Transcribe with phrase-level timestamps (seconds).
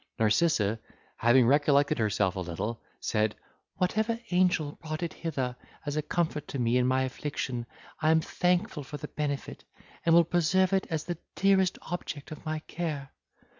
[0.17, 0.79] Narcissa,
[1.17, 3.35] having recollected herself a little, said,
[3.75, 7.67] "Whatever angel brought it hither as a comfort to me in my affliction,
[8.01, 9.63] I am thankful for the benefit,
[10.03, 13.11] and will preserve it as the dearest object of my care."